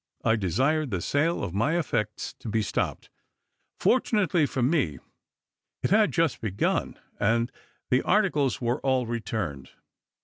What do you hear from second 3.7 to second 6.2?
fortunately for me, it had but